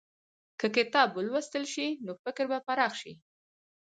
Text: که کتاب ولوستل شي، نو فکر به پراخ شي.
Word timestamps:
که 0.59 0.67
کتاب 0.75 1.09
ولوستل 1.13 1.63
شي، 1.73 1.87
نو 2.05 2.11
فکر 2.23 2.45
به 2.51 2.57
پراخ 2.67 2.93
شي. 3.01 3.13